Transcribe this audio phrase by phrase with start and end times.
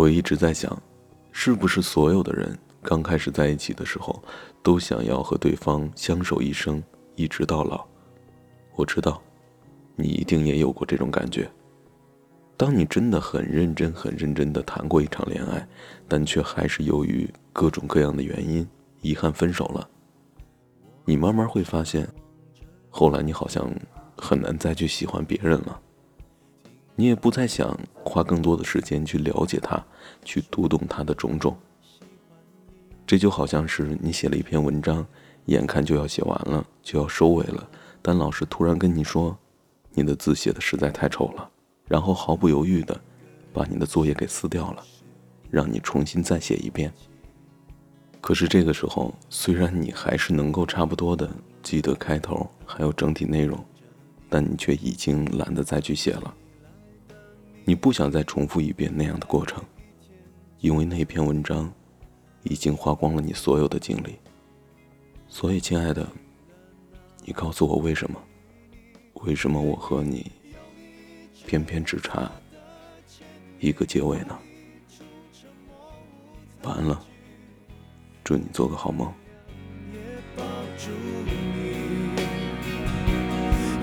[0.00, 0.82] 我一直在想，
[1.30, 4.18] 是不是所有的人刚开始在一起的时候，
[4.62, 6.82] 都想要和对方相守一生，
[7.16, 7.86] 一直到老？
[8.76, 9.22] 我知道，
[9.96, 11.46] 你一定也有过这种感觉。
[12.56, 15.68] 当你真的很认真、很认真的谈过一场恋爱，
[16.08, 18.66] 但却还是由于各种各样的原因，
[19.02, 19.86] 遗憾分手了。
[21.04, 22.08] 你慢慢会发现，
[22.88, 23.70] 后来你好像
[24.16, 25.78] 很难再去喜欢别人了。
[27.00, 29.82] 你也不再想花更多的时间去了解他，
[30.22, 31.56] 去读懂他的种种。
[33.06, 35.06] 这就好像是你写了一篇文章，
[35.46, 37.66] 眼看就要写完了，就要收尾了，
[38.02, 39.34] 但老师突然跟你说，
[39.94, 41.48] 你的字写的实在太丑了，
[41.88, 43.00] 然后毫不犹豫的
[43.50, 44.84] 把你的作业给撕掉了，
[45.48, 46.92] 让你重新再写一遍。
[48.20, 51.30] 可是这个时候，虽然你还是能够差不多的
[51.62, 53.58] 记得开头还有整体内容，
[54.28, 56.34] 但你却已经懒得再去写了。
[57.64, 59.62] 你不想再重复一遍那样的过程，
[60.58, 61.72] 因为那篇文章
[62.42, 64.18] 已经花光了你所有的精力。
[65.28, 66.06] 所以，亲爱的，
[67.24, 68.20] 你告诉我为什么？
[69.22, 70.32] 为什么我和你
[71.46, 72.30] 偏偏只差
[73.58, 74.38] 一个结尾呢？
[76.62, 77.00] 晚安了，
[78.24, 79.12] 祝你做个好梦。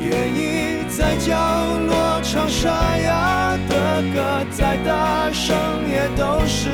[0.00, 1.34] 愿意在角
[1.86, 3.25] 落唱沙哑
[4.12, 5.56] 歌，再大声
[5.88, 6.68] 也都是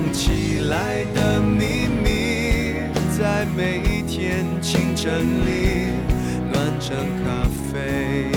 [0.00, 2.72] 藏起来的秘密，
[3.18, 5.12] 在每一天清晨
[5.44, 5.90] 里
[6.50, 8.32] 暖成咖啡，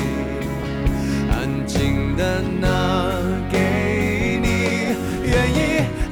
[1.31, 2.68] 安静的拿
[3.50, 4.47] 给你，
[5.24, 5.57] 愿意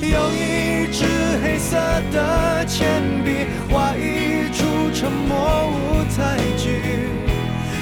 [0.09, 1.03] 用一支
[1.43, 1.75] 黑色
[2.13, 5.75] 的铅笔画一出沉默舞
[6.15, 6.79] 台剧。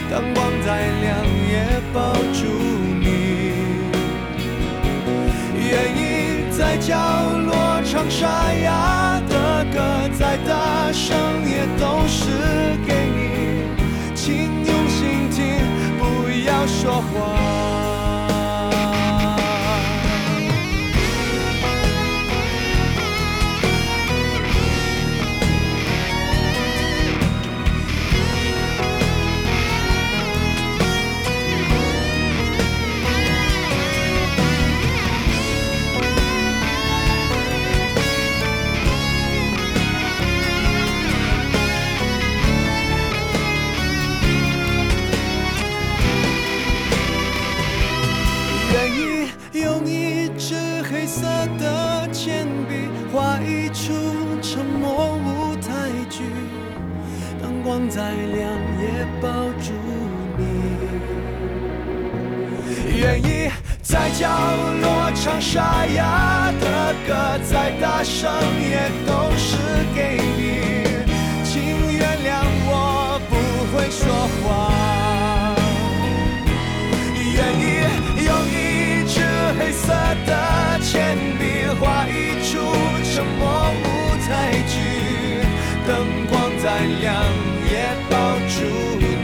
[0.10, 1.08] 当光再亮
[1.52, 1.54] 也
[1.94, 2.48] 抱住
[3.00, 3.06] 你，
[5.56, 6.98] 愿意在角
[7.46, 7.49] 落
[8.00, 8.99] 唱沙哑
[49.62, 50.56] 用一支
[50.90, 51.22] 黑色
[51.60, 53.94] 的铅笔画一出
[54.42, 56.24] 沉默舞台剧，
[57.42, 59.30] 灯光再亮也抱
[59.62, 59.74] 住
[60.38, 60.44] 你。
[62.98, 63.50] 愿意
[63.82, 64.28] 在角
[64.82, 68.32] 落唱沙哑的歌，再大声
[68.62, 68.90] 也
[85.90, 86.70] 灯光再
[87.02, 87.16] 亮
[87.66, 87.74] 也
[88.12, 88.16] 抱
[88.48, 88.64] 住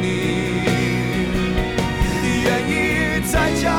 [0.02, 0.04] 你。
[2.44, 2.74] 愿意
[3.24, 3.70] 在角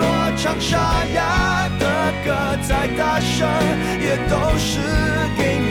[0.00, 0.02] 落
[0.36, 1.86] 唱沙哑的
[2.24, 2.34] 歌，
[2.66, 3.48] 再大声
[4.00, 4.80] 也都是
[5.38, 5.70] 给你。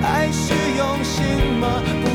[0.00, 1.26] 爱是用心
[1.58, 1.82] 吗？
[2.04, 2.13] 不。